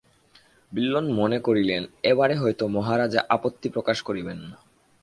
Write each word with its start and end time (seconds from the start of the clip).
বিল্বন 0.71 1.05
মনে 1.11 1.39
করিলেন, 1.39 1.83
এবারে 2.03 2.35
হয়তো 2.35 2.63
মহারাজা 2.67 3.21
আপত্তি 3.29 3.67
প্রকাশ 3.69 3.97
করিবেন 4.01 4.37
না। 4.37 4.57